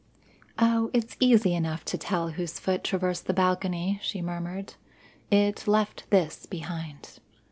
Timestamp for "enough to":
1.53-1.95